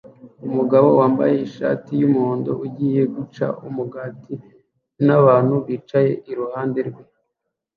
Umugabo 0.47 0.87
wambaye 0.99 1.35
ishati 1.47 1.91
yumuhondo 2.01 2.51
ugiye 2.65 3.01
guca 3.15 3.45
umugati 3.67 4.33
nabantu 5.05 5.55
bicaye 5.67 6.11
iruhande 6.31 6.79
rwe 6.87 7.03